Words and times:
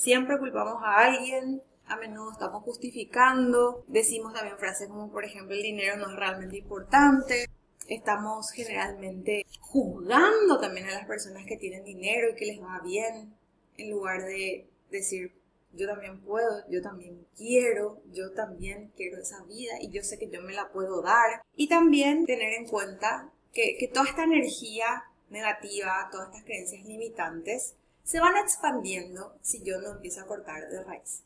Siempre 0.00 0.38
culpamos 0.38 0.82
a 0.82 0.96
alguien, 1.00 1.62
a 1.84 1.94
menudo 1.98 2.32
estamos 2.32 2.62
justificando, 2.62 3.84
decimos 3.86 4.32
también 4.32 4.56
frases 4.56 4.88
como 4.88 5.12
por 5.12 5.26
ejemplo 5.26 5.54
el 5.54 5.60
dinero 5.60 5.98
no 5.98 6.08
es 6.08 6.16
realmente 6.16 6.56
importante, 6.56 7.44
estamos 7.86 8.50
generalmente 8.50 9.44
juzgando 9.60 10.58
también 10.58 10.88
a 10.88 10.92
las 10.92 11.06
personas 11.06 11.44
que 11.44 11.58
tienen 11.58 11.84
dinero 11.84 12.30
y 12.30 12.34
que 12.34 12.46
les 12.46 12.62
va 12.62 12.80
bien, 12.82 13.34
en 13.76 13.90
lugar 13.90 14.24
de 14.24 14.66
decir 14.90 15.34
yo 15.74 15.86
también 15.86 16.18
puedo, 16.22 16.64
yo 16.70 16.80
también 16.80 17.26
quiero, 17.36 18.00
yo 18.10 18.32
también 18.32 18.90
quiero 18.96 19.18
esa 19.20 19.44
vida 19.44 19.74
y 19.82 19.90
yo 19.90 20.02
sé 20.02 20.18
que 20.18 20.30
yo 20.30 20.40
me 20.40 20.54
la 20.54 20.70
puedo 20.70 21.02
dar. 21.02 21.42
Y 21.56 21.68
también 21.68 22.24
tener 22.24 22.54
en 22.54 22.66
cuenta 22.66 23.30
que, 23.52 23.76
que 23.78 23.86
toda 23.86 24.08
esta 24.08 24.24
energía 24.24 25.04
negativa, 25.28 26.08
todas 26.10 26.28
estas 26.28 26.44
creencias 26.44 26.86
limitantes, 26.86 27.74
se 28.10 28.18
van 28.18 28.36
expandiendo 28.38 29.36
si 29.40 29.62
yo 29.62 29.80
no 29.80 29.92
empiezo 29.92 30.20
a 30.20 30.26
cortar 30.26 30.68
de 30.68 30.82
raíz. 30.82 31.22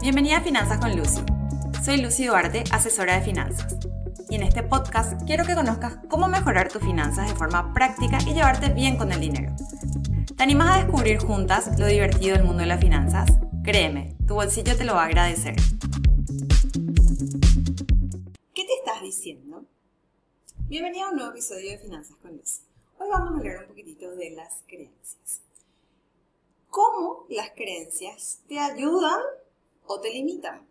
Bienvenida 0.00 0.38
a 0.38 0.40
Finanzas 0.40 0.78
con 0.78 0.96
Lucy. 0.96 1.20
Soy 1.84 2.00
Lucy 2.00 2.24
Duarte, 2.24 2.64
asesora 2.72 3.18
de 3.18 3.26
finanzas. 3.26 3.76
Y 4.30 4.36
en 4.36 4.42
este 4.42 4.62
podcast 4.62 5.20
quiero 5.26 5.44
que 5.44 5.54
conozcas 5.54 5.98
cómo 6.08 6.28
mejorar 6.28 6.72
tus 6.72 6.80
finanzas 6.80 7.28
de 7.28 7.36
forma 7.36 7.74
práctica 7.74 8.16
y 8.26 8.32
llevarte 8.32 8.70
bien 8.70 8.96
con 8.96 9.12
el 9.12 9.20
dinero. 9.20 9.54
¿Te 10.34 10.42
animas 10.42 10.70
a 10.70 10.82
descubrir 10.82 11.18
juntas 11.18 11.78
lo 11.78 11.86
divertido 11.86 12.34
del 12.34 12.46
mundo 12.46 12.60
de 12.60 12.68
las 12.68 12.80
finanzas? 12.80 13.30
Créeme, 13.64 14.16
tu 14.26 14.32
bolsillo 14.32 14.74
te 14.78 14.84
lo 14.84 14.94
va 14.94 15.02
a 15.02 15.06
agradecer. 15.08 15.56
¿Qué 18.54 18.64
te 18.64 18.74
estás 18.78 19.02
diciendo? 19.02 19.66
Bienvenida 20.68 21.04
a 21.04 21.10
un 21.10 21.16
nuevo 21.16 21.32
episodio 21.32 21.70
de 21.70 21.78
Finanzas 21.78 22.16
con 22.16 22.34
Lucy. 22.34 22.62
Hoy 22.96 23.08
vamos 23.10 23.34
a 23.34 23.38
hablar 23.38 23.62
un 23.62 23.68
poquitito 23.68 24.14
de 24.14 24.30
las 24.30 24.62
creencias. 24.68 25.42
¿Cómo 26.70 27.26
las 27.28 27.50
creencias 27.50 28.40
te 28.48 28.58
ayudan 28.58 29.20
o 29.86 30.00
te 30.00 30.10
limitan? 30.10 30.66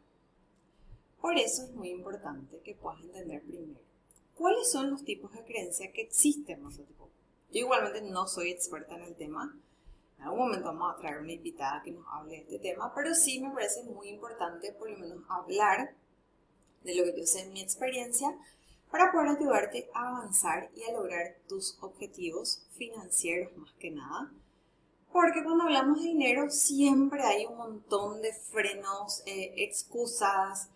Por 1.19 1.37
eso 1.37 1.63
es 1.63 1.71
muy 1.71 1.89
importante 1.89 2.59
que 2.61 2.75
puedas 2.75 3.01
entender 3.01 3.41
primero 3.43 3.79
cuáles 4.35 4.71
son 4.71 4.89
los 4.89 5.03
tipos 5.03 5.33
de 5.33 5.43
creencias 5.43 5.91
que 5.93 6.01
existen. 6.01 6.63
Yo 6.69 7.59
igualmente 7.59 8.01
no 8.01 8.25
soy 8.27 8.51
experta 8.51 8.95
en 8.95 9.03
el 9.03 9.15
tema. 9.15 9.57
En 10.17 10.23
algún 10.23 10.39
momento 10.39 10.67
vamos 10.67 10.95
a 10.95 10.99
traer 10.99 11.19
una 11.19 11.33
invitada 11.33 11.81
que 11.83 11.91
nos 11.91 12.05
hable 12.07 12.35
de 12.35 12.41
este 12.43 12.59
tema, 12.59 12.93
pero 12.95 13.13
sí 13.13 13.41
me 13.41 13.51
parece 13.51 13.83
muy 13.83 14.07
importante 14.07 14.71
por 14.71 14.89
lo 14.89 14.97
menos 14.97 15.23
hablar 15.29 15.93
de 16.83 16.95
lo 16.95 17.03
que 17.03 17.19
yo 17.19 17.25
sé 17.25 17.41
en 17.41 17.53
mi 17.53 17.61
experiencia 17.61 18.33
para 18.93 19.11
poder 19.11 19.29
ayudarte 19.29 19.89
a 19.93 20.07
avanzar 20.07 20.69
y 20.75 20.83
a 20.83 20.93
lograr 20.93 21.39
tus 21.49 21.77
objetivos 21.81 22.67
financieros 22.77 23.57
más 23.57 23.73
que 23.73 23.89
nada. 23.89 24.31
Porque 25.11 25.43
cuando 25.43 25.63
hablamos 25.63 25.99
de 25.99 26.09
dinero 26.09 26.49
siempre 26.49 27.23
hay 27.23 27.45
un 27.45 27.57
montón 27.57 28.21
de 28.21 28.31
frenos, 28.33 29.23
eh, 29.25 29.53
excusas, 29.57 30.69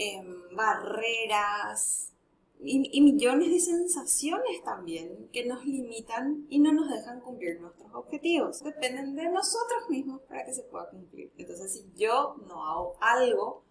Em, 0.00 0.54
barreras 0.54 2.12
y, 2.60 3.00
millones 3.00 3.50
de 3.50 3.58
sensaciones 3.58 4.62
también 4.62 5.28
que 5.32 5.44
nos 5.44 5.66
limitan 5.66 6.46
y 6.48 6.60
no 6.60 6.72
nos 6.72 6.88
dejan 6.88 7.20
cumplir 7.20 7.60
nuestros 7.60 7.92
objetivos. 7.92 8.62
Dependen 8.62 9.16
de 9.16 9.28
nosotros 9.28 9.90
mismos 9.90 10.20
para 10.22 10.44
que 10.44 10.54
se 10.54 10.62
pueda 10.62 10.88
cumplir. 10.88 11.32
Entonces, 11.36 11.72
si 11.72 11.84
yo 11.96 12.36
no 12.46 12.64
hago 12.64 12.96
algo 13.00 13.64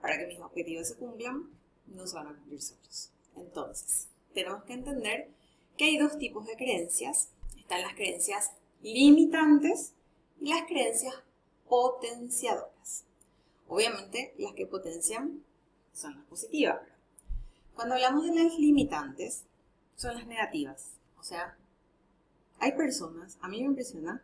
para 0.00 0.16
que 0.16 0.28
mis 0.28 0.38
objetivos 0.38 0.86
se 0.86 0.94
cumplan, 0.94 1.50
no 1.86 2.06
se 2.06 2.14
van 2.14 2.28
a 2.28 2.36
cumplir 2.36 2.62
solos. 2.62 3.10
Entonces, 3.36 4.08
tenemos 4.32 4.64
que 4.64 4.74
entender 4.74 5.30
que 5.76 5.84
hay 5.84 5.98
dos 5.98 6.18
tipos 6.18 6.46
de 6.46 6.56
creencias. 6.56 7.30
Están 7.56 7.82
las 7.82 7.94
creencias 7.94 8.52
limitantes 8.82 9.92
y 10.40 10.50
las 10.50 10.62
creencias 10.64 11.14
potenciadoras. 11.68 13.04
Obviamente, 13.68 14.34
las 14.38 14.52
que 14.52 14.66
potencian 14.66 15.42
son 15.92 16.16
las 16.16 16.26
positivas. 16.26 16.80
Cuando 17.74 17.94
hablamos 17.94 18.24
de 18.24 18.34
las 18.34 18.58
limitantes, 18.58 19.44
son 19.96 20.14
las 20.16 20.26
negativas. 20.26 20.92
O 21.18 21.22
sea, 21.22 21.56
hay 22.58 22.72
personas, 22.72 23.38
a 23.40 23.48
mí 23.48 23.60
me 23.60 23.66
impresiona, 23.66 24.22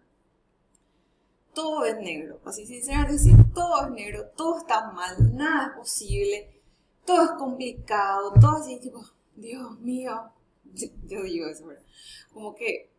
todo 1.54 1.84
es 1.84 1.96
negro. 1.98 2.40
Así 2.44 2.66
sinceramente 2.66 3.14
decir, 3.14 3.34
todo 3.54 3.86
es 3.86 3.90
negro, 3.90 4.28
todo 4.36 4.58
está 4.58 4.90
mal, 4.92 5.36
nada 5.36 5.68
es 5.68 5.76
posible, 5.76 6.59
todo 7.04 7.24
es 7.24 7.30
complicado, 7.32 8.32
todo 8.40 8.56
así 8.56 8.78
tipo, 8.78 9.04
Dios 9.36 9.78
mío, 9.80 10.32
yo, 10.72 10.88
digo 11.22 11.48
eso, 11.48 11.66
¿verdad? 11.66 11.84
Como 12.32 12.54
que 12.54 12.90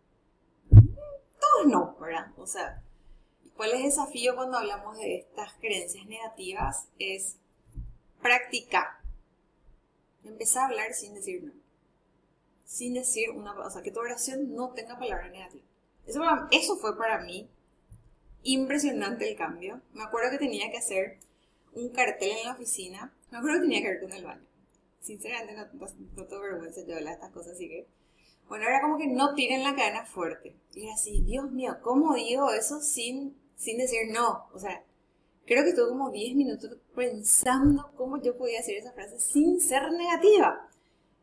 todo 0.69 1.61
es 1.63 1.67
no, 1.67 1.95
¿verdad? 1.99 2.31
O 2.37 2.45
sea, 2.45 2.83
¿cuál 3.55 3.71
es 3.71 3.77
el 3.77 3.83
desafío 3.83 4.35
cuando 4.35 4.57
hablamos 4.57 4.97
de 4.97 5.19
estas 5.19 5.53
creencias 5.53 6.05
negativas? 6.05 6.87
Es 6.99 7.37
Práctica. 8.21 9.01
Empezá 10.23 10.61
a 10.61 10.65
hablar 10.67 10.93
sin 10.93 11.15
decir 11.15 11.43
no. 11.43 11.53
Sin 12.65 12.93
decir 12.93 13.31
una 13.31 13.53
o 13.53 13.69
sea, 13.69 13.81
que 13.81 13.91
tu 13.91 13.99
oración 13.99 14.53
no 14.53 14.69
tenga 14.69 14.99
palabra 14.99 15.29
negativa. 15.29 15.63
Eso, 16.05 16.21
eso 16.51 16.77
fue 16.77 16.97
para 16.97 17.19
mí 17.21 17.49
impresionante 18.43 19.29
el 19.29 19.35
cambio. 19.35 19.81
Me 19.93 20.03
acuerdo 20.03 20.31
que 20.31 20.37
tenía 20.37 20.69
que 20.71 20.77
hacer 20.77 21.17
un 21.73 21.89
cartel 21.89 22.37
en 22.37 22.45
la 22.45 22.53
oficina. 22.53 23.13
Me 23.31 23.37
acuerdo 23.37 23.57
que 23.57 23.61
tenía 23.61 23.81
que 23.81 23.87
ver 23.87 24.01
con 24.01 24.11
el 24.11 24.23
baño. 24.23 24.45
Sinceramente 24.99 25.55
no, 25.55 25.87
no, 26.15 26.25
tengo 26.25 26.41
vergüenza 26.41 26.81
yo 26.85 26.95
hablar 26.95 27.13
estas 27.13 27.31
cosas, 27.31 27.53
así 27.53 27.67
que... 27.67 27.87
Bueno, 28.47 28.65
era 28.65 28.81
como 28.81 28.97
que 28.97 29.07
no 29.07 29.33
tiren 29.33 29.63
la 29.63 29.75
cadena 29.75 30.05
fuerte. 30.05 30.55
Y 30.73 30.83
era 30.83 30.93
así, 30.93 31.21
Dios 31.21 31.49
mío, 31.51 31.77
¿cómo 31.81 32.13
digo 32.15 32.51
eso 32.51 32.81
sin, 32.81 33.37
sin 33.55 33.77
decir 33.77 34.11
no? 34.11 34.47
O 34.53 34.59
sea, 34.59 34.83
creo 35.45 35.63
que 35.63 35.69
estuve 35.69 35.89
como 35.89 36.11
10 36.11 36.35
minutos 36.35 36.77
pensando 36.93 37.91
cómo 37.95 38.21
yo 38.21 38.37
podía 38.37 38.59
decir 38.59 38.77
esa 38.77 38.91
frase 38.91 39.19
sin 39.19 39.61
ser 39.61 39.91
negativa. 39.91 40.69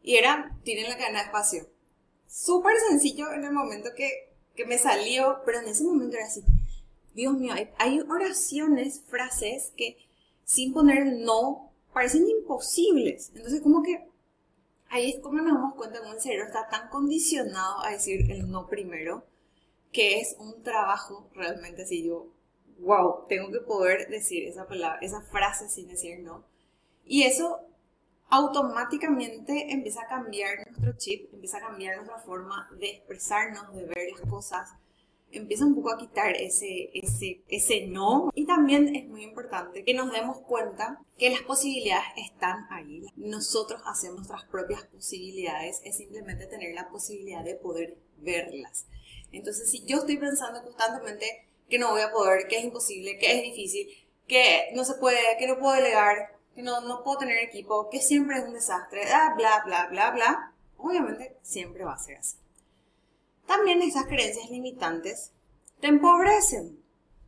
Y 0.02 0.16
era, 0.16 0.58
tienen 0.64 0.88
la 0.88 0.96
cadena 0.96 1.18
de 1.18 1.26
espacio. 1.26 1.68
Súper 2.26 2.76
sencillo 2.88 3.32
en 3.32 3.44
el 3.44 3.52
momento 3.52 3.90
que, 3.96 4.30
que, 4.54 4.64
me 4.64 4.78
salió, 4.78 5.40
pero 5.44 5.60
en 5.60 5.68
ese 5.68 5.84
momento 5.84 6.16
era 6.16 6.26
así, 6.26 6.42
Dios 7.14 7.34
mío, 7.34 7.54
hay, 7.78 8.00
oraciones, 8.00 9.02
frases 9.06 9.72
que 9.76 9.96
sin 10.44 10.72
poner 10.72 11.06
no 11.06 11.67
parecen 11.98 12.28
imposibles. 12.28 13.32
Entonces 13.34 13.60
como 13.60 13.82
que 13.82 14.08
ahí 14.88 15.10
es 15.10 15.20
como 15.20 15.42
nos 15.42 15.52
damos 15.52 15.74
cuenta 15.74 15.98
cómo 15.98 16.14
el 16.14 16.20
cerebro 16.20 16.46
está 16.46 16.68
tan 16.68 16.88
condicionado 16.90 17.82
a 17.82 17.90
decir 17.90 18.30
el 18.30 18.48
no 18.48 18.68
primero, 18.68 19.24
que 19.90 20.20
es 20.20 20.36
un 20.38 20.62
trabajo 20.62 21.28
realmente 21.34 21.82
así 21.82 22.04
yo 22.06 22.28
wow, 22.78 23.26
tengo 23.28 23.50
que 23.50 23.58
poder 23.58 24.08
decir 24.08 24.46
esa 24.46 24.68
palabra, 24.68 25.00
esa 25.00 25.22
frase 25.22 25.68
sin 25.68 25.88
decir 25.88 26.20
no. 26.20 26.44
Y 27.04 27.24
eso 27.24 27.58
automáticamente 28.30 29.72
empieza 29.72 30.02
a 30.02 30.06
cambiar 30.06 30.68
nuestro 30.68 30.92
chip, 30.98 31.34
empieza 31.34 31.58
a 31.58 31.62
cambiar 31.62 31.96
nuestra 31.96 32.20
forma 32.20 32.70
de 32.78 32.90
expresarnos, 32.90 33.74
de 33.74 33.86
ver 33.86 34.12
las 34.12 34.30
cosas, 34.30 34.72
empieza 35.32 35.64
un 35.64 35.74
poco 35.74 35.92
a 35.92 35.98
quitar 35.98 36.34
ese, 36.36 36.90
ese, 36.94 37.42
ese 37.48 37.86
no. 37.86 38.30
Y 38.34 38.46
también 38.46 38.94
es 38.94 39.06
muy 39.06 39.22
importante 39.22 39.84
que 39.84 39.94
nos 39.94 40.12
demos 40.12 40.40
cuenta 40.40 41.00
que 41.16 41.30
las 41.30 41.42
posibilidades 41.42 42.08
están 42.16 42.66
ahí. 42.70 43.06
Nosotros 43.16 43.80
hacemos 43.86 44.18
nuestras 44.18 44.44
propias 44.44 44.84
posibilidades, 44.86 45.80
es 45.84 45.96
simplemente 45.96 46.46
tener 46.46 46.74
la 46.74 46.88
posibilidad 46.88 47.44
de 47.44 47.54
poder 47.54 47.98
verlas. 48.18 48.86
Entonces, 49.32 49.70
si 49.70 49.84
yo 49.84 49.98
estoy 49.98 50.16
pensando 50.16 50.62
constantemente, 50.62 51.46
que 51.68 51.78
no 51.78 51.90
voy 51.90 52.00
a 52.00 52.10
poder, 52.10 52.46
que 52.48 52.58
es 52.58 52.64
imposible, 52.64 53.18
que 53.18 53.36
es 53.36 53.42
difícil, 53.42 53.88
que 54.26 54.70
no 54.74 54.84
se 54.84 54.94
puede, 54.94 55.18
que 55.38 55.46
no 55.46 55.58
puedo 55.58 55.74
delegar, 55.74 56.38
que 56.54 56.62
no, 56.62 56.80
no 56.80 57.04
puedo 57.04 57.18
tener 57.18 57.38
equipo, 57.38 57.88
que 57.90 58.00
siempre 58.00 58.38
es 58.38 58.44
un 58.44 58.54
desastre, 58.54 59.04
bla, 59.04 59.34
bla, 59.36 59.62
bla, 59.66 59.86
bla, 59.90 60.10
bla, 60.10 60.54
obviamente 60.76 61.36
siempre 61.42 61.84
va 61.84 61.94
a 61.94 61.98
ser 61.98 62.16
así. 62.16 62.38
También 63.48 63.80
esas 63.80 64.04
creencias 64.04 64.50
limitantes 64.50 65.32
te 65.80 65.86
empobrecen. 65.86 66.78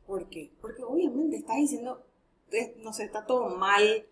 ¿Por 0.07 0.29
qué? 0.29 0.53
Porque 0.61 0.85
obviamente 0.85 1.39
estás 1.39 1.57
diciendo, 1.57 2.05
eh, 2.53 2.77
no 2.77 2.93
sé, 2.93 3.05
está 3.05 3.25
todo 3.25 3.49
mal, 3.57 4.07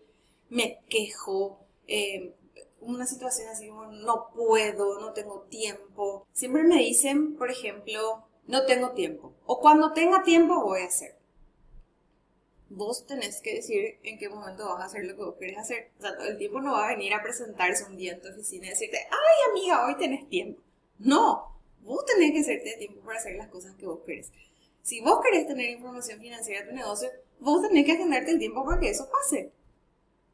me 0.49 0.79
quejo, 0.89 1.59
eh, 1.85 2.33
una 2.81 3.05
situación 3.05 3.49
así 3.49 3.67
como 3.67 3.85
no 3.91 4.31
puedo, 4.33 4.99
no 4.99 5.13
tengo 5.13 5.41
tiempo. 5.51 6.25
Siempre 6.33 6.63
me 6.63 6.77
dicen, 6.77 7.35
por 7.35 7.51
ejemplo, 7.51 8.25
no 8.47 8.65
tengo 8.65 8.93
tiempo. 8.93 9.35
O 9.45 9.59
cuando 9.59 9.93
tenga 9.93 10.23
tiempo 10.23 10.63
voy 10.63 10.81
a 10.81 10.85
hacer. 10.85 11.15
Vos 12.69 13.05
tenés 13.05 13.39
que 13.41 13.53
decir 13.53 13.99
en 14.01 14.17
qué 14.17 14.29
momento 14.29 14.65
vas 14.65 14.81
a 14.81 14.85
hacer 14.85 15.05
lo 15.05 15.15
que 15.15 15.23
vos 15.23 15.35
querés 15.39 15.59
hacer. 15.59 15.91
O 15.99 16.01
sea, 16.01 16.11
el 16.27 16.39
tiempo 16.39 16.59
no 16.59 16.71
va 16.71 16.87
a 16.87 16.95
venir 16.95 17.13
a 17.13 17.21
presentarse 17.21 17.83
un 17.83 17.97
día 17.97 18.13
en 18.13 18.21
tu 18.21 18.29
oficina 18.29 18.65
y 18.65 18.69
decirte, 18.69 18.97
ay 18.97 19.51
amiga, 19.51 19.85
hoy 19.85 19.95
tenés 19.97 20.27
tiempo. 20.27 20.59
No, 20.97 21.58
vos 21.83 22.05
tenés 22.05 22.31
que 22.31 22.39
hacerte 22.39 22.77
tiempo 22.77 23.01
para 23.01 23.19
hacer 23.19 23.35
las 23.35 23.47
cosas 23.47 23.75
que 23.75 23.85
vos 23.85 23.99
querés. 24.05 24.31
Si 24.81 25.01
vos 25.01 25.19
querés 25.23 25.47
tener 25.47 25.69
información 25.69 26.19
financiera 26.19 26.61
de 26.61 26.69
tu 26.69 26.75
negocio, 26.75 27.09
vos 27.39 27.61
tenés 27.61 27.85
que 27.85 27.93
agendarte 27.93 28.31
el 28.31 28.39
tiempo 28.39 28.65
para 28.65 28.79
que 28.79 28.89
eso 28.89 29.09
pase. 29.09 29.51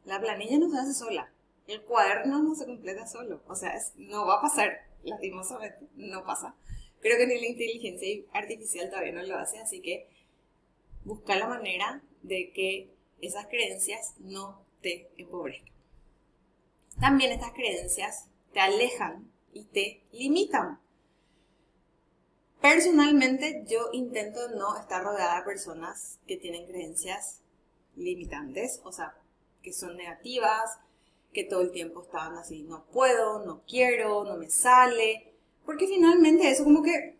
La 0.06 0.20
planilla 0.20 0.60
no 0.60 0.70
se 0.70 0.78
hace 0.78 0.94
sola. 0.94 1.32
El 1.68 1.82
cuaderno 1.82 2.44
no 2.44 2.56
se 2.56 2.66
completa 2.66 3.08
solo. 3.08 3.42
O 3.48 3.56
sea, 3.56 3.74
no 3.96 4.26
va 4.26 4.36
a 4.36 4.42
pasar. 4.42 4.82
Lastimosamente, 5.04 5.88
no 5.96 6.24
pasa. 6.24 6.56
Creo 7.02 7.18
que 7.18 7.28
ni 7.28 7.40
la 7.40 7.48
inteligencia 7.48 8.24
artificial 8.34 8.90
todavía 8.90 9.14
no 9.14 9.24
lo 9.24 9.38
hace, 9.38 9.60
así 9.60 9.82
que 9.82 10.08
busca 11.04 11.36
la 11.36 11.48
manera 11.48 12.02
de 12.24 12.52
que 12.52 12.90
esas 13.22 13.48
creencias 13.48 14.16
no 14.20 14.66
te 14.82 15.10
empobrezcan. 15.18 15.74
También 17.00 17.32
estas 17.32 17.52
creencias 17.52 18.30
te 18.54 18.60
alejan 18.60 19.32
y 19.54 19.66
te 19.66 20.04
limitan. 20.12 20.80
Personalmente 22.68 23.64
yo 23.68 23.90
intento 23.94 24.40
no 24.50 24.76
estar 24.76 25.04
rodeada 25.04 25.38
de 25.38 25.46
personas 25.46 26.20
que 26.26 26.36
tienen 26.36 26.66
creencias 26.66 27.44
limitantes, 27.96 28.82
o 28.84 28.92
sea, 28.92 29.14
que 29.62 29.72
son 29.72 29.96
negativas, 29.96 30.80
que 31.32 31.44
todo 31.44 31.62
el 31.62 31.72
tiempo 31.72 32.02
estaban 32.02 32.36
así, 32.40 32.64
no 32.64 32.84
puedo, 32.86 33.46
no 33.46 33.62
quiero, 33.68 34.24
no 34.24 34.38
me 34.38 34.50
sale, 34.50 35.32
porque 35.64 35.86
finalmente 35.86 36.50
eso 36.50 36.64
como 36.64 36.82
que, 36.82 37.18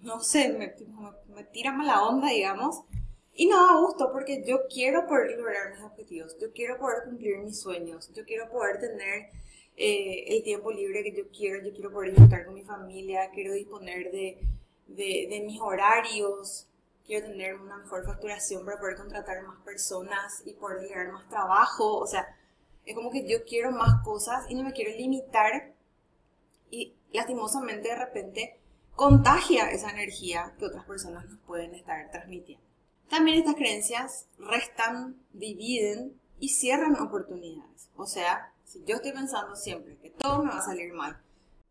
no 0.00 0.20
sé, 0.20 0.48
me, 0.48 0.74
me, 1.34 1.44
tira 1.44 1.72
mala 1.72 2.02
onda, 2.02 2.30
digamos, 2.30 2.80
y 3.34 3.48
no 3.48 3.66
da 3.66 3.78
gusto 3.78 4.10
porque 4.10 4.44
yo 4.46 4.60
quiero 4.72 5.06
poder 5.06 5.38
lograr 5.38 5.72
mis 5.72 5.82
objetivos, 5.82 6.38
yo 6.40 6.54
quiero 6.54 6.78
poder 6.78 7.04
cumplir 7.04 7.36
mis 7.40 7.60
sueños, 7.60 8.10
yo 8.14 8.24
quiero 8.24 8.48
poder 8.48 8.80
tener 8.80 9.28
eh, 9.76 10.24
el 10.28 10.42
tiempo 10.42 10.72
libre 10.72 11.02
que 11.02 11.12
yo 11.12 11.28
quiero, 11.28 11.62
yo 11.62 11.74
quiero 11.74 11.92
poder 11.92 12.12
disfrutar 12.12 12.46
con 12.46 12.54
mi 12.54 12.62
familia, 12.62 13.30
quiero 13.34 13.52
disponer 13.52 14.10
de, 14.10 14.38
de, 14.86 15.26
de 15.28 15.40
mis 15.44 15.60
horarios, 15.60 16.68
quiero 17.06 17.26
tener 17.28 17.54
una 17.54 17.78
mejor 17.78 18.04
facturación 18.04 18.64
para 18.64 18.78
poder 18.78 18.96
contratar 18.96 19.42
más 19.42 19.60
personas 19.60 20.42
y 20.44 20.54
poder 20.54 20.82
lograr 20.82 21.12
más 21.12 21.28
trabajo, 21.28 21.98
o 21.98 22.06
sea, 22.06 22.26
es 22.84 22.94
como 22.94 23.10
que 23.10 23.28
yo 23.28 23.44
quiero 23.44 23.72
más 23.72 24.02
cosas 24.04 24.44
y 24.48 24.54
no 24.54 24.62
me 24.62 24.72
quiero 24.72 24.96
limitar 24.96 25.74
y 26.70 26.94
lastimosamente 27.12 27.88
de 27.88 27.96
repente 27.96 28.60
contagia 28.94 29.70
esa 29.70 29.90
energía 29.90 30.54
que 30.58 30.66
otras 30.66 30.84
personas 30.84 31.26
nos 31.26 31.38
pueden 31.40 31.74
estar 31.74 32.10
transmitiendo. 32.10 32.64
También 33.08 33.38
estas 33.38 33.54
creencias 33.54 34.28
restan, 34.38 35.20
dividen 35.32 36.20
y 36.40 36.48
cierran 36.50 36.96
oportunidades. 37.00 37.88
O 37.96 38.06
sea, 38.06 38.52
si 38.64 38.82
yo 38.84 38.96
estoy 38.96 39.12
pensando 39.12 39.54
siempre 39.54 39.96
que 39.98 40.10
todo 40.10 40.42
me 40.42 40.50
va 40.50 40.58
a 40.58 40.64
salir 40.64 40.92
mal, 40.92 41.20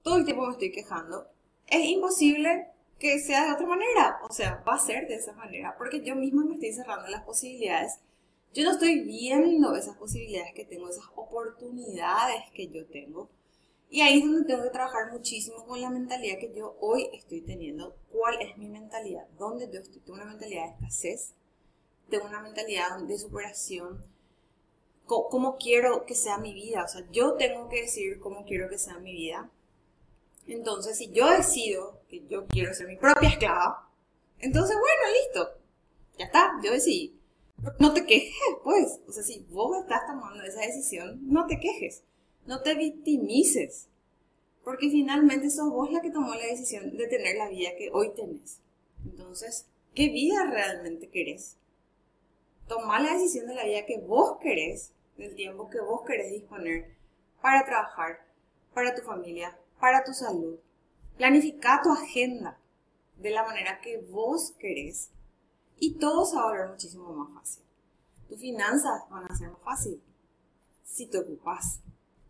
todo 0.01 0.17
el 0.17 0.25
tiempo 0.25 0.45
me 0.45 0.53
estoy 0.53 0.71
quejando, 0.71 1.27
es 1.67 1.83
imposible 1.85 2.67
que 2.99 3.19
sea 3.19 3.45
de 3.45 3.53
otra 3.53 3.67
manera. 3.67 4.19
O 4.27 4.31
sea, 4.31 4.63
va 4.67 4.75
a 4.75 4.79
ser 4.79 5.07
de 5.07 5.15
esa 5.15 5.33
manera, 5.33 5.75
porque 5.77 6.01
yo 6.01 6.15
misma 6.15 6.45
me 6.45 6.55
estoy 6.55 6.73
cerrando 6.73 7.07
las 7.07 7.23
posibilidades. 7.23 7.99
Yo 8.53 8.63
no 8.63 8.71
estoy 8.71 9.01
viendo 9.01 9.75
esas 9.75 9.97
posibilidades 9.97 10.53
que 10.53 10.65
tengo, 10.65 10.87
esas 10.87 11.05
oportunidades 11.15 12.43
que 12.53 12.69
yo 12.69 12.85
tengo. 12.87 13.29
Y 13.89 14.01
ahí 14.01 14.19
es 14.19 14.25
donde 14.25 14.45
tengo 14.45 14.63
que 14.63 14.69
trabajar 14.69 15.11
muchísimo 15.11 15.65
con 15.65 15.79
la 15.79 15.89
mentalidad 15.89 16.39
que 16.39 16.53
yo 16.53 16.75
hoy 16.79 17.09
estoy 17.13 17.41
teniendo. 17.41 17.95
¿Cuál 18.11 18.41
es 18.41 18.57
mi 18.57 18.67
mentalidad? 18.67 19.27
¿Dónde 19.37 19.69
yo 19.71 19.79
estoy? 19.79 20.01
Tengo 20.01 20.15
una 20.15 20.25
mentalidad 20.25 20.65
de 20.65 20.71
escasez, 20.71 21.33
tengo 22.09 22.25
una 22.25 22.41
mentalidad 22.41 22.99
de 22.99 23.17
superación. 23.17 24.03
¿Cómo, 25.05 25.57
quiero 25.57 26.05
que 26.05 26.15
sea 26.15 26.39
mi 26.39 26.53
vida? 26.53 26.83
O 26.83 26.87
sea, 26.87 27.05
yo 27.11 27.33
tengo 27.33 27.69
que 27.69 27.81
decir 27.81 28.19
cómo 28.19 28.43
quiero 28.43 28.69
que 28.69 28.79
sea 28.79 28.97
mi 28.97 29.13
vida. 29.13 29.51
Entonces, 30.47 30.97
si 30.97 31.11
yo 31.11 31.29
decido 31.29 32.01
que 32.07 32.25
yo 32.27 32.45
quiero 32.47 32.73
ser 32.73 32.87
mi 32.87 32.97
propia 32.97 33.29
esclava, 33.29 33.89
entonces, 34.39 34.75
bueno, 34.75 35.17
listo. 35.23 35.61
Ya 36.17 36.25
está, 36.25 36.51
yo 36.63 36.71
decidí. 36.71 37.19
No 37.79 37.93
te 37.93 38.05
quejes, 38.05 38.31
pues. 38.63 38.99
O 39.07 39.11
sea, 39.11 39.23
si 39.23 39.39
vos 39.49 39.77
estás 39.77 40.01
tomando 40.07 40.43
esa 40.43 40.61
decisión, 40.61 41.19
no 41.23 41.45
te 41.47 41.59
quejes 41.59 42.03
no 42.45 42.61
te 42.61 42.75
victimices, 42.75 43.89
porque 44.63 44.89
finalmente 44.89 45.49
sos 45.49 45.71
vos 45.71 45.91
la 45.91 46.01
que 46.01 46.11
tomó 46.11 46.33
la 46.35 46.45
decisión 46.45 46.95
de 46.95 47.07
tener 47.07 47.35
la 47.37 47.49
vida 47.49 47.75
que 47.77 47.89
hoy 47.91 48.13
tenés. 48.15 48.61
Entonces, 49.03 49.67
¿qué 49.93 50.09
vida 50.09 50.45
realmente 50.49 51.09
querés? 51.09 51.57
Toma 52.67 52.99
la 52.99 53.13
decisión 53.13 53.47
de 53.47 53.55
la 53.55 53.65
vida 53.65 53.85
que 53.85 53.99
vos 53.99 54.37
querés, 54.39 54.91
del 55.17 55.35
tiempo 55.35 55.69
que 55.69 55.79
vos 55.79 56.01
querés 56.05 56.31
disponer 56.31 56.95
para 57.41 57.65
trabajar, 57.65 58.25
para 58.73 58.93
tu 58.95 59.01
familia, 59.01 59.57
para 59.79 60.03
tu 60.03 60.13
salud. 60.13 60.57
Planifica 61.17 61.81
tu 61.83 61.91
agenda 61.91 62.57
de 63.17 63.29
la 63.29 63.43
manera 63.43 63.79
que 63.81 63.97
vos 63.97 64.53
querés 64.59 65.09
y 65.77 65.95
todo 65.95 66.25
se 66.25 66.35
va 66.35 66.43
a 66.43 66.51
volver 66.51 66.69
muchísimo 66.69 67.11
más 67.13 67.33
fácil. 67.33 67.63
Tus 68.27 68.39
finanzas 68.39 69.03
van 69.09 69.31
a 69.31 69.35
ser 69.35 69.49
más 69.49 69.61
fácil 69.61 70.01
si 70.83 71.07
te 71.07 71.19
ocupas 71.19 71.79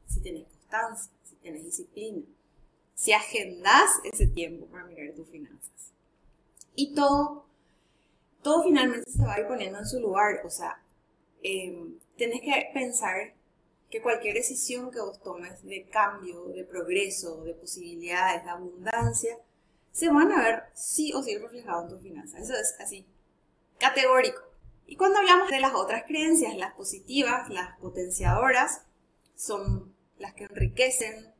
si 0.07 0.21
tienes 0.21 0.47
constancia, 0.47 1.11
si 1.23 1.35
tienes 1.35 1.63
disciplina, 1.63 2.21
si 2.93 3.11
agendas 3.11 3.99
ese 4.03 4.27
tiempo 4.27 4.65
para 4.67 4.85
mirar 4.85 5.13
tus 5.13 5.27
finanzas. 5.27 5.91
Y 6.75 6.93
todo, 6.93 7.45
todo 8.41 8.63
finalmente 8.63 9.09
se 9.09 9.23
va 9.23 9.35
a 9.35 9.39
ir 9.39 9.47
poniendo 9.47 9.79
en 9.79 9.85
su 9.85 9.99
lugar. 9.99 10.41
O 10.45 10.49
sea, 10.49 10.81
em, 11.41 11.97
tenés 12.17 12.41
que 12.41 12.69
pensar 12.73 13.33
que 13.89 14.01
cualquier 14.01 14.35
decisión 14.35 14.91
que 14.91 14.99
vos 14.99 15.21
tomes 15.21 15.63
de 15.63 15.87
cambio, 15.89 16.45
de 16.47 16.63
progreso, 16.63 17.43
de 17.43 17.53
posibilidades, 17.53 18.43
de 18.43 18.49
abundancia, 18.49 19.37
se 19.91 20.09
van 20.09 20.31
a 20.31 20.43
ver 20.43 20.63
sí 20.73 21.13
o 21.13 21.23
sí 21.23 21.37
reflejados 21.37 21.83
en 21.83 21.89
tus 21.89 22.01
finanzas. 22.01 22.41
Eso 22.41 22.53
es 22.53 22.75
así, 22.79 23.05
categórico. 23.79 24.41
Y 24.87 24.97
cuando 24.97 25.19
hablamos 25.19 25.49
de 25.49 25.59
las 25.59 25.73
otras 25.73 26.03
creencias, 26.03 26.55
las 26.55 26.73
positivas, 26.73 27.49
las 27.49 27.77
potenciadoras, 27.79 28.83
son 29.35 29.95
las 30.17 30.33
que 30.33 30.45
enriquecen, 30.45 31.33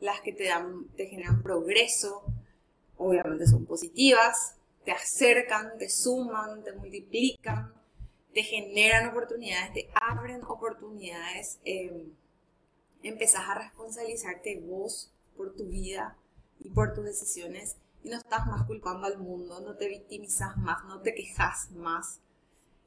las 0.00 0.20
que 0.20 0.32
te, 0.32 0.44
dan, 0.44 0.88
te 0.96 1.06
generan 1.06 1.42
progreso, 1.42 2.24
obviamente 2.96 3.46
son 3.46 3.66
positivas, 3.66 4.56
te 4.84 4.92
acercan, 4.92 5.78
te 5.78 5.88
suman, 5.88 6.62
te 6.62 6.72
multiplican, 6.72 7.72
te 8.34 8.42
generan 8.42 9.08
oportunidades, 9.10 9.72
te 9.72 9.90
abren 9.94 10.42
oportunidades, 10.44 11.58
em, 11.64 12.12
empezás 13.02 13.48
a 13.48 13.54
responsabilizarte 13.54 14.60
vos 14.60 15.12
por 15.36 15.54
tu 15.54 15.66
vida 15.66 16.16
y 16.60 16.70
por 16.70 16.94
tus 16.94 17.04
decisiones 17.04 17.76
y 18.02 18.10
no 18.10 18.16
estás 18.16 18.46
más 18.46 18.66
culpando 18.66 19.06
al 19.06 19.18
mundo, 19.18 19.60
no 19.60 19.76
te 19.76 19.88
victimizas 19.88 20.56
más, 20.56 20.84
no 20.84 21.00
te 21.00 21.14
quejas 21.14 21.70
más, 21.72 22.20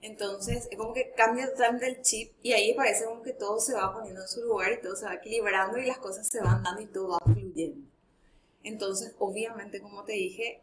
entonces, 0.03 0.67
es 0.69 0.77
como 0.77 0.93
que 0.93 1.13
cambia 1.15 1.49
totalmente 1.49 1.87
el 1.87 2.01
chip 2.01 2.33
y 2.43 2.51
ahí 2.51 2.73
parece 2.73 3.05
como 3.05 3.21
que 3.21 3.31
todo 3.31 3.57
se 3.61 3.73
va 3.73 3.93
poniendo 3.93 4.21
en 4.21 4.27
su 4.27 4.41
lugar 4.41 4.73
y 4.73 4.81
todo 4.81 4.97
se 4.97 5.05
va 5.05 5.13
equilibrando 5.13 5.77
y 5.77 5.85
las 5.85 5.97
cosas 5.97 6.27
se 6.27 6.41
van 6.41 6.61
dando 6.61 6.81
y 6.81 6.87
todo 6.87 7.11
va 7.11 7.19
fluyendo. 7.23 7.87
Entonces, 8.63 9.15
obviamente, 9.17 9.81
como 9.81 10.03
te 10.03 10.11
dije, 10.11 10.61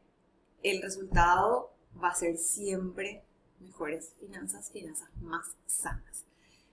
el 0.63 0.83
resultado 0.83 1.73
va 2.03 2.09
a 2.11 2.15
ser 2.15 2.37
siempre 2.37 3.23
mejores 3.61 4.15
finanzas, 4.21 4.71
finanzas 4.71 5.09
más 5.21 5.57
sanas. 5.67 6.25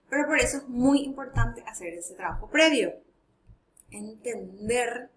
Pero 0.10 0.26
por 0.26 0.40
eso 0.40 0.58
es 0.58 0.68
muy 0.68 1.02
importante 1.02 1.62
hacer 1.64 1.94
ese 1.94 2.16
trabajo 2.16 2.50
previo. 2.50 2.94
Entender 3.92 5.10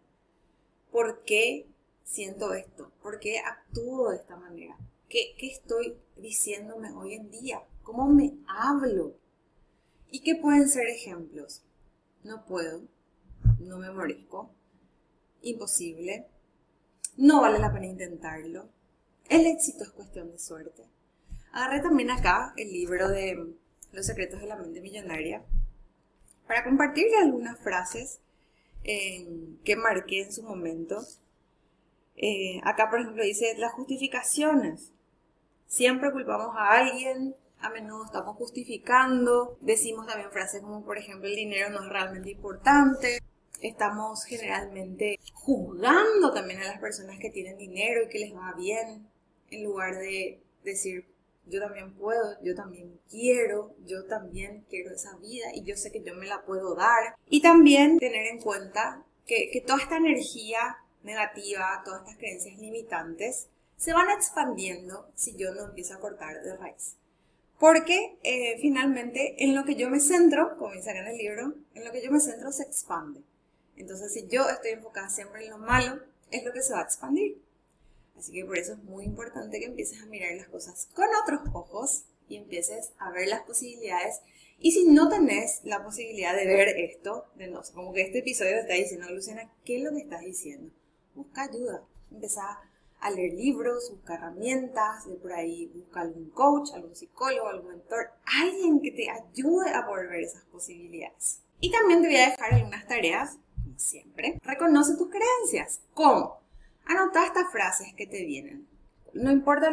por 0.90 1.23
qué 1.25 1.66
siento 2.04 2.54
esto, 2.54 2.90
por 3.02 3.21
qué 3.21 3.38
actúo 3.38 4.11
de 4.11 4.16
esta 4.16 4.37
manera, 4.37 4.76
¿Qué, 5.11 5.35
estoy 5.40 5.97
diciéndome 6.16 6.92
hoy 6.92 7.14
en 7.14 7.33
día? 7.33 7.64
¿Cómo 7.83 8.06
me 8.06 8.33
hablo? 8.47 9.16
¿Y 10.09 10.21
qué 10.21 10.37
pueden 10.37 10.68
ser 10.68 10.87
ejemplos? 10.87 11.64
No 12.23 12.44
puedo, 12.47 12.83
no 13.59 13.78
me 13.78 13.90
merezco, 13.90 14.50
imposible, 15.42 16.28
no 17.16 17.40
vale 17.40 17.59
la 17.59 17.73
pena 17.73 17.87
intentarlo, 17.87 18.68
el 19.28 19.47
éxito 19.47 19.83
es 19.83 19.90
cuestión 19.90 20.30
de 20.30 20.38
suerte. 20.38 20.85
Agarré 21.52 21.80
también 21.80 22.11
acá 22.11 22.52
el 22.57 22.73
libro 22.73 23.09
de 23.09 23.54
Los 23.92 24.07
secretos 24.07 24.40
de 24.40 24.47
la 24.47 24.57
mente 24.57 24.80
millonaria 24.80 25.42
para 26.47 26.64
compartirle 26.64 27.16
algunas 27.19 27.59
frases 27.61 28.21
que 28.83 29.76
marqué 29.76 30.23
en 30.23 30.33
su 30.33 30.42
momento. 30.42 30.99
Eh, 32.16 32.61
acá, 32.64 32.90
por 32.90 33.00
ejemplo, 33.00 33.23
dice 33.23 33.54
las 33.59 33.73
justificaciones. 33.73 34.92
Siempre 35.66 36.11
culpamos 36.12 36.57
a 36.57 36.71
alguien, 36.73 37.35
a 37.61 37.71
menudo 37.71 38.04
estamos 38.04 38.37
justificando, 38.37 39.59
decimos 39.61 40.07
también 40.07 40.30
frases 40.30 40.62
como 40.62 40.85
por 40.85 40.99
ejemplo 40.99 41.28
el 41.28 41.37
dinero 41.37 41.71
no 41.71 41.85
es 41.85 41.88
realmente 41.88 42.30
importante, 42.30 43.21
estamos 43.61 44.25
generalmente 44.25 45.19
juzgando 45.33 46.33
también 46.33 46.61
a 46.62 46.64
las 46.64 46.80
personas 46.80 47.19
que 47.21 47.30
tienen 47.30 47.59
dinero 47.59 48.02
y 48.02 48.09
que 48.09 48.19
les 48.19 48.35
va 48.35 48.54
bien, 48.57 49.07
en 49.50 49.64
lugar 49.64 49.97
de 49.97 50.42
decir 50.64 51.07
yo 51.47 51.61
también 51.61 51.94
puedo, 51.94 52.37
yo 52.42 52.54
también 52.54 53.00
quiero, 53.11 53.75
yo 53.87 54.04
también 54.06 54.64
quiero 54.68 54.94
esa 54.94 55.16
vida 55.16 55.47
y 55.54 55.62
yo 55.64 55.76
sé 55.76 55.90
que 55.90 56.02
yo 56.02 56.14
me 56.14 56.26
la 56.26 56.42
puedo 56.44 56.75
dar. 56.75 57.16
Y 57.28 57.42
también 57.42 57.99
tener 57.99 58.26
en 58.26 58.40
cuenta 58.40 59.04
que, 59.26 59.50
que 59.52 59.61
toda 59.61 59.80
esta 59.80 59.97
energía 59.97 60.78
negativa, 61.02 61.82
todas 61.85 62.02
estas 62.02 62.18
creencias 62.18 62.59
limitantes, 62.59 63.49
se 63.76 63.94
van 63.94 64.11
expandiendo 64.11 65.11
si 65.14 65.37
yo 65.37 65.54
no 65.54 65.64
empiezo 65.64 65.94
a 65.94 66.00
cortar 66.00 66.42
de 66.42 66.56
raíz. 66.56 66.97
Porque 67.59 68.18
eh, 68.23 68.59
finalmente 68.61 69.42
en 69.44 69.54
lo 69.54 69.64
que 69.64 69.75
yo 69.75 69.90
me 69.90 70.00
centro, 70.00 70.56
como 70.59 70.73
dice 70.73 70.90
en 70.90 71.06
el 71.06 71.16
libro, 71.16 71.54
en 71.75 71.85
lo 71.85 71.92
que 71.92 72.02
yo 72.02 72.11
me 72.11 72.20
centro 72.20 72.52
se 72.52 72.62
expande. 72.62 73.20
Entonces 73.76 74.12
si 74.12 74.26
yo 74.28 74.49
estoy 74.49 74.73
enfocada 74.73 75.09
siempre 75.09 75.44
en 75.44 75.50
lo 75.50 75.59
malo, 75.59 76.00
es 76.30 76.44
lo 76.44 76.52
que 76.52 76.62
se 76.62 76.73
va 76.73 76.80
a 76.80 76.85
expandir. 76.85 77.38
Así 78.20 78.32
que 78.32 78.44
por 78.44 78.58
eso 78.58 78.74
es 78.74 78.84
muy 78.84 79.06
importante 79.06 79.58
que 79.58 79.64
empieces 79.64 80.02
a 80.02 80.06
mirar 80.06 80.36
las 80.36 80.48
cosas 80.48 80.90
con 80.94 81.06
otros 81.22 81.40
ojos 81.54 82.04
y 82.28 82.36
empieces 82.36 82.92
a 82.98 83.10
ver 83.10 83.28
las 83.28 83.40
posibilidades. 83.44 84.20
Y 84.58 84.72
si 84.72 84.84
no 84.84 85.08
tenés 85.08 85.62
la 85.64 85.82
posibilidad 85.82 86.36
de 86.36 86.46
ver 86.46 86.68
esto, 86.68 87.24
de 87.36 87.48
no, 87.48 87.62
como 87.74 87.94
que 87.94 88.02
este 88.02 88.18
episodio 88.18 88.52
te 88.52 88.60
está 88.60 88.74
diciendo, 88.74 89.08
Luciana, 89.10 89.50
¿qué 89.64 89.78
es 89.78 89.82
lo 89.82 89.92
que 89.92 90.02
estás 90.02 90.20
diciendo? 90.20 90.70
Busca 91.14 91.44
ayuda, 91.44 91.82
empieza 92.10 92.60
a 93.00 93.10
leer 93.10 93.32
libros, 93.32 93.90
busca 93.90 94.16
herramientas, 94.16 95.08
de 95.08 95.14
por 95.14 95.32
ahí 95.32 95.72
busca 95.74 96.02
algún 96.02 96.28
coach, 96.28 96.72
algún 96.74 96.94
psicólogo, 96.94 97.48
algún 97.48 97.70
mentor, 97.70 98.10
alguien 98.38 98.82
que 98.82 98.90
te 98.90 99.08
ayude 99.08 99.70
a 99.70 99.86
poder 99.86 100.08
ver 100.08 100.24
esas 100.24 100.44
posibilidades. 100.44 101.40
Y 101.58 101.70
también 101.70 102.02
te 102.02 102.08
voy 102.08 102.16
a 102.18 102.28
dejar 102.28 102.52
algunas 102.52 102.86
tareas, 102.86 103.38
como 103.64 103.78
siempre. 103.78 104.38
Reconoce 104.42 104.98
tus 104.98 105.08
creencias. 105.08 105.80
¿Cómo? 105.94 106.39
Anota 106.90 107.25
estas 107.25 107.52
frases 107.52 107.94
que 107.97 108.09
te 108.09 108.25
vienen. 108.25 108.66
No 109.14 109.30
importa 109.30 109.70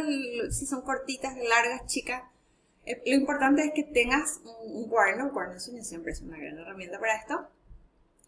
si 0.52 0.68
son 0.68 0.84
cortitas, 0.84 1.36
largas, 1.36 1.88
chicas. 1.88 2.22
Eh, 2.86 3.02
lo 3.08 3.16
importante 3.16 3.64
es 3.64 3.72
que 3.74 3.84
tengas 3.84 4.40
un, 4.44 4.88
cuaderno, 4.88 5.26
un 5.26 5.30
cuaderno 5.32 5.56
de 5.56 5.60
sueños 5.60 5.88
siempre 5.88 6.12
es 6.12 6.22
una 6.22 6.38
gran 6.38 6.60
herramienta 6.60 7.00
para 7.00 7.16
esto, 7.16 7.48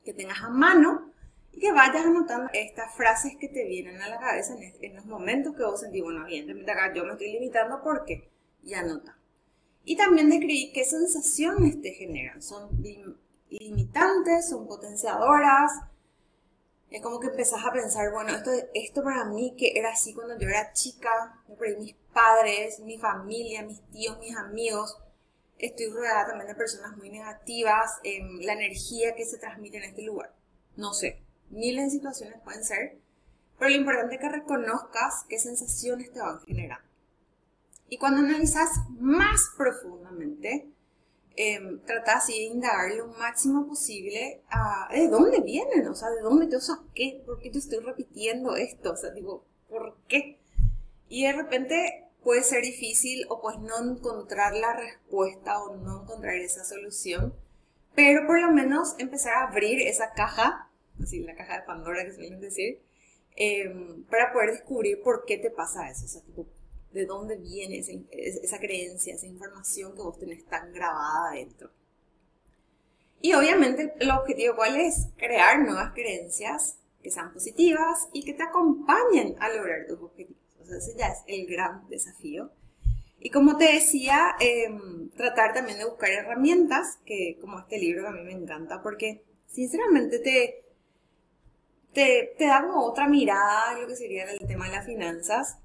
que 0.03 0.13
tengas 0.13 0.41
a 0.41 0.50
mano 0.50 1.12
y 1.51 1.60
que 1.60 1.72
vayas 1.72 2.03
anotando 2.03 2.50
estas 2.51 2.96
frases 2.96 3.34
que 3.39 3.48
te 3.48 3.63
vienen 3.67 4.01
a 4.01 4.10
la 4.10 4.19
cabeza 4.19 4.55
en, 4.58 4.96
los 4.96 5.05
momentos 5.05 5.55
que 5.55 5.63
vos 5.63 5.79
sentís, 5.79 6.01
bueno, 6.01 6.25
evidentemente 6.25 6.72
acá 6.72 6.91
yo 6.91 7.05
me 7.05 7.12
estoy 7.12 7.31
limitando 7.34 7.81
porque, 7.84 8.27
y 8.63 8.74
anota. 8.74 9.19
Y 9.86 9.98
también 9.98 10.31
describí 10.31 10.72
qué 10.74 10.84
sensaciones 10.84 11.79
te 11.79 11.91
generan. 11.91 12.41
Son 12.41 12.69
limitantes, 13.50 14.50
son 14.50 14.67
potenciadoras, 14.67 15.74
es 16.89 17.01
como 17.01 17.19
que 17.19 17.27
empezás 17.27 17.63
a 17.63 17.72
pensar, 17.72 18.12
bueno, 18.12 18.36
esto, 18.36 18.51
esto 18.74 19.03
para 19.03 19.25
mí 19.25 19.55
que 19.58 19.74
era 19.75 19.91
así 19.91 20.13
cuando 20.13 20.38
yo 20.39 20.48
era 20.48 20.74
chica, 20.74 21.41
mis 21.77 21.96
padres, 22.13 22.79
mi 22.79 22.98
familia, 22.98 23.62
mis 23.63 23.81
tíos, 23.91 24.17
mis 24.19 24.36
amigos, 24.36 24.98
estoy 25.60 25.89
rodeada 25.89 26.27
también 26.27 26.48
de 26.48 26.55
personas 26.55 26.98
muy 26.98 27.10
negativas, 27.10 28.00
em, 28.03 28.39
la 28.39 28.53
energía 28.53 29.13
que 29.13 29.25
se 29.25 29.38
transmite 29.38 29.77
en 29.77 29.84
este 29.84 30.01
lugar. 30.01 30.34
No 30.77 30.93
sé, 30.93 31.22
miles 31.50 31.86
de 31.86 31.91
situaciones 31.91 32.41
pueden 32.43 32.63
ser, 32.63 32.98
pero 33.60 33.69
lo 33.69 33.77
importante 33.77 34.15
es 34.15 34.22
que 34.22 34.29
reconozcas 34.29 35.25
qué 35.27 35.38
sensaciones 35.38 36.12
te 36.12 36.22
van 36.22 36.39
generando. 36.41 36.88
Y 37.89 37.98
cuando 37.98 38.19
analizas 38.19 38.69
más 39.00 39.51
profundamente, 39.58 40.69
eh, 41.41 41.58
trata 41.86 42.17
así 42.17 42.34
de 42.34 42.53
indagar 42.53 42.91
lo 42.96 43.08
máximo 43.08 43.65
posible 43.65 44.41
a 44.50 44.89
de 44.91 45.08
dónde 45.08 45.39
vienen, 45.39 45.88
o 45.88 45.96
sea, 45.96 46.10
de 46.10 46.19
dónde 46.19 46.51
yo 46.51 46.60
saqué, 46.60 47.24
por 47.25 47.39
qué 47.39 47.50
yo 47.50 47.60
estoy 47.60 47.79
repitiendo 47.79 48.58
esto, 48.58 48.91
o 48.91 48.98
sea, 48.98 49.12
digo, 49.12 49.46
¿por 49.69 49.96
qué? 50.10 50.38
Y 51.08 51.24
de 51.24 51.31
repente 51.31 52.10
puede 52.25 52.43
ser 52.43 52.62
difícil 52.62 53.25
o 53.29 53.41
pues 53.41 53.58
no 53.58 53.77
encontrar 53.79 54.53
la 54.53 54.75
respuesta 54.75 55.63
o 55.63 55.77
no 55.77 56.01
encontrar 56.01 56.36
esa 56.36 56.65
solución, 56.65 57.34
pero 57.96 58.27
por 58.27 58.41
lo 58.41 58.51
menos 58.51 58.96
empezar 58.98 59.36
a 59.36 59.48
abrir 59.48 59.81
esa 59.88 60.12
caja, 60.12 60.69
así 61.01 61.22
la 61.22 61.36
caja 61.36 61.62
de 61.62 61.65
Pandora 61.65 62.03
que 62.03 62.12
suelen 62.12 62.41
decir, 62.41 62.81
em, 63.38 64.03
para 64.08 64.34
poder 64.34 64.51
descubrir 64.51 65.01
por 65.01 65.24
qué 65.24 65.38
te 65.38 65.51
pasa 65.51 65.89
eso, 65.89 66.03
o 66.03 66.10
sea, 66.10 66.22
tipo, 66.22 66.48
de 66.91 67.05
dónde 67.05 67.38
viene 67.38 67.79
esa, 67.79 68.60
creencia, 68.60 69.13
esa 69.13 69.27
información 69.27 69.93
que 69.96 70.01
vos 70.01 70.17
tenés 70.17 70.46
tan 70.46 70.74
grabada 70.74 71.29
adentro. 71.29 71.69
Y 73.22 73.34
obviamente 73.34 73.93
el 74.00 74.12
objetivo 74.12 74.55
cuál 74.55 74.77
es? 74.77 75.08
Crear 75.17 75.60
nuevas 75.60 75.93
creencias 75.93 76.77
que 77.03 77.12
sean 77.12 77.34
positivas 77.34 78.10
y 78.13 78.24
que 78.24 78.34
te 78.34 78.43
acompañen 78.43 79.36
a 79.39 79.50
lograr 79.50 79.86
tus 79.88 80.01
objetivos. 80.01 80.41
O 80.62 80.65
sea, 80.65 80.77
ese 80.77 80.96
ya 80.98 81.08
es 81.08 81.19
el 81.27 81.46
gran 81.48 81.88
desafío. 81.89 82.51
Y 83.19 83.29
como 83.29 83.58
te 83.58 83.74
decía, 83.74 84.36
em, 84.39 85.10
tratar 85.12 85.53
también 85.53 85.77
de 85.77 85.86
buscar 85.86 86.10
herramientas, 86.10 87.00
que 87.05 87.38
como 87.41 87.60
este 87.60 87.77
libro 87.77 88.03
que 88.03 88.08
a 88.08 88.12
mí 88.12 88.24
me 88.24 88.31
encanta, 88.31 88.81
porque 88.81 89.24
sinceramente 89.48 90.19
te, 90.19 90.63
te, 91.93 92.36
te 92.38 92.46
da 92.46 92.62
como 92.62 92.86
otra 92.86 93.10
mirada 93.10 93.72
a 93.72 93.79
lo 93.79 93.88
que 93.88 93.98
sería 93.98 94.24
el 94.31 94.48
tema 94.48 94.67
de 94.67 94.72
las 94.72 94.86
finanzas 94.86 95.58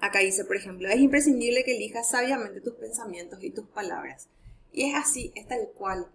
Acá 0.00 0.20
dice, 0.20 0.44
por 0.44 0.56
ejemplo, 0.56 0.88
es 0.88 0.98
imprescindible 0.98 1.62
que 1.62 1.76
elijas 1.76 2.08
sabiamente 2.08 2.60
tus 2.60 2.74
pensamientos 2.74 3.42
y 3.42 3.50
tus 3.50 3.66
palabras. 3.66 4.28
Y 4.72 4.90
es 4.90 4.94
así, 4.94 5.32
es 5.34 5.46
tal 5.46 5.68
cual. 5.74 6.06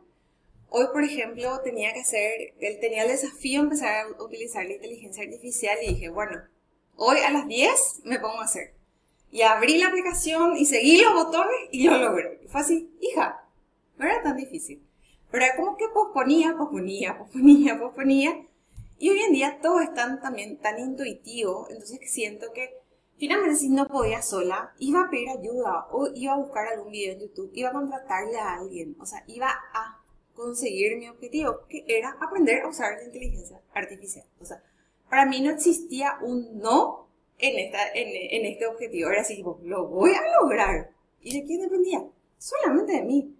Hoy, 0.69 0.87
por 0.91 1.03
ejemplo, 1.03 1.61
tenía 1.61 1.93
que 1.93 2.01
hacer, 2.01 2.53
él 2.59 2.79
tenía 2.81 3.03
el 3.03 3.09
desafío 3.09 3.59
de 3.59 3.65
empezar 3.65 4.05
a 4.05 4.23
utilizar 4.23 4.65
la 4.65 4.73
inteligencia 4.73 5.23
artificial 5.23 5.77
y 5.83 5.93
dije, 5.93 6.09
bueno, 6.09 6.41
hoy 6.95 7.19
a 7.19 7.31
las 7.31 7.47
10 7.47 8.01
me 8.03 8.19
pongo 8.19 8.41
a 8.41 8.45
hacer. 8.45 8.73
Y 9.31 9.43
abrí 9.43 9.77
la 9.77 9.87
aplicación 9.87 10.57
y 10.57 10.65
seguí 10.65 11.01
los 11.01 11.13
botones 11.13 11.55
y 11.71 11.83
yo 11.83 11.91
lo 11.91 12.09
logré. 12.09 12.39
Y 12.43 12.47
fue 12.47 12.61
así, 12.61 12.89
hija, 13.01 13.45
no 13.97 14.05
era 14.05 14.23
tan 14.23 14.37
difícil. 14.37 14.81
Pero 15.29 15.45
como 15.57 15.77
que 15.77 15.85
posponía, 15.93 16.55
posponía, 16.57 17.17
posponía, 17.17 17.79
posponía. 17.79 18.45
Y 18.97 19.09
hoy 19.09 19.19
en 19.19 19.33
día 19.33 19.59
todo 19.61 19.81
es 19.81 19.93
tan, 19.93 20.21
también 20.21 20.57
tan 20.57 20.79
intuitivo, 20.79 21.67
entonces 21.69 21.99
siento 22.09 22.53
que 22.53 22.84
Finalmente, 23.17 23.55
si 23.55 23.69
no 23.69 23.87
podía 23.87 24.21
sola, 24.21 24.73
iba 24.77 25.01
a 25.01 25.09
pedir 25.09 25.29
ayuda 25.29 25.87
o 25.91 26.09
iba 26.13 26.33
a 26.33 26.37
buscar 26.37 26.67
algún 26.67 26.91
video 26.91 27.13
en 27.13 27.21
YouTube, 27.21 27.51
iba 27.53 27.69
a 27.69 27.73
contratarle 27.73 28.37
a 28.37 28.55
alguien, 28.55 28.95
o 28.99 29.05
sea, 29.05 29.23
iba 29.27 29.47
a 29.47 30.03
conseguir 30.33 30.97
mi 30.97 31.07
objetivo, 31.07 31.61
que 31.69 31.85
era 31.87 32.17
aprender 32.21 32.63
a 32.63 32.67
usar 32.67 32.97
la 32.97 33.05
inteligencia 33.05 33.61
artificial. 33.73 34.25
O 34.41 34.45
sea, 34.45 34.61
para 35.09 35.25
mí 35.25 35.39
no 35.41 35.51
existía 35.51 36.17
un 36.21 36.59
no 36.59 37.07
en, 37.37 38.45
este 38.45 38.67
objetivo, 38.67 39.09
era 39.09 39.21
así, 39.21 39.37
tipo, 39.37 39.59
lo 39.63 39.87
voy 39.87 40.11
a 40.11 40.41
lograr. 40.41 40.91
¿Y 41.21 41.39
de 41.39 41.47
quién 41.47 41.61
dependía? 41.61 42.05
Solamente 42.37 42.93
de 42.93 43.01
mí. 43.03 43.33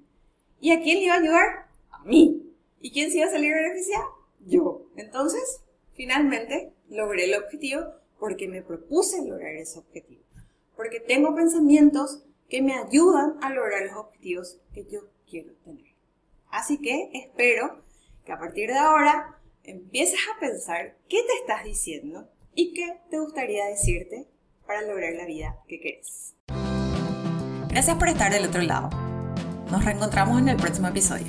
¿Y 0.59 0.71
a 0.71 0.81
quién 0.81 0.99
le 0.99 1.05
iba 1.05 1.15
a 1.15 1.19
ayudar? 1.19 1.67
A 1.91 2.03
mí. 2.03 2.41
¿Y 2.79 2.91
quién 2.91 3.11
se 3.11 3.17
iba 3.17 3.27
a 3.27 3.31
salir 3.31 3.53
beneficiado? 3.53 4.05
Yo. 4.45 4.83
Entonces, 4.95 5.61
finalmente, 5.93 6.73
logré 6.89 7.25
el 7.25 7.35
objetivo 7.35 7.81
porque 8.19 8.47
me 8.47 8.61
propuse 8.61 9.25
lograr 9.25 9.55
ese 9.55 9.79
objetivo, 9.79 10.23
porque 10.75 10.99
tengo 10.99 11.35
pensamientos 11.35 12.23
que 12.49 12.61
me 12.61 12.73
ayudan 12.73 13.37
a 13.41 13.49
lograr 13.49 13.83
los 13.83 13.95
objetivos 13.95 14.59
que 14.73 14.85
yo 14.85 15.01
quiero 15.29 15.53
tener. 15.63 15.93
Así 16.49 16.79
que 16.79 17.09
espero 17.13 17.83
que 18.23 18.31
a 18.31 18.39
partir 18.39 18.69
de 18.69 18.77
ahora 18.77 19.39
empieces 19.63 20.19
a 20.33 20.39
pensar 20.39 20.97
qué 21.09 21.21
te 21.23 21.33
estás 21.41 21.63
diciendo 21.63 22.29
y 22.53 22.73
qué 22.73 22.99
te 23.09 23.19
gustaría 23.19 23.65
decirte 23.65 24.27
para 24.65 24.81
lograr 24.81 25.13
la 25.13 25.25
vida 25.25 25.59
que 25.67 25.79
quieres. 25.79 26.35
Gracias 27.69 27.97
por 27.97 28.07
estar 28.07 28.31
del 28.31 28.45
otro 28.47 28.61
lado. 28.61 28.89
Nos 29.69 29.83
reencontramos 29.83 30.39
en 30.39 30.49
el 30.49 30.57
próximo 30.57 30.87
episodio. 30.87 31.27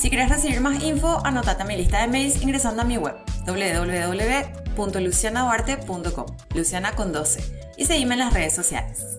Si 0.00 0.08
quieres 0.08 0.30
recibir 0.30 0.62
más 0.62 0.82
info, 0.82 1.20
anotate 1.26 1.62
a 1.62 1.66
mi 1.66 1.76
lista 1.76 2.00
de 2.00 2.08
mails 2.08 2.40
ingresando 2.40 2.80
a 2.80 2.86
mi 2.86 2.96
web 2.96 3.16
www.lucianaduarte.com, 3.44 6.26
Luciana 6.54 6.92
con 6.92 7.12
12, 7.12 7.74
y 7.76 7.84
seguime 7.84 8.14
en 8.14 8.20
las 8.20 8.32
redes 8.32 8.54
sociales. 8.54 9.18